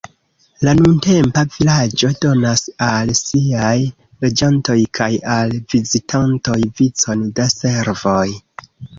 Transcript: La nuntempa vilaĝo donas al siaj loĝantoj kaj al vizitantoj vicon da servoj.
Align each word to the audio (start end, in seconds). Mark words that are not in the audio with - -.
La 0.67 0.71
nuntempa 0.77 1.41
vilaĝo 1.55 2.07
donas 2.23 2.63
al 2.85 3.11
siaj 3.19 3.75
loĝantoj 4.25 4.77
kaj 4.99 5.09
al 5.35 5.53
vizitantoj 5.73 6.57
vicon 6.81 7.23
da 7.41 7.47
servoj. 7.57 8.25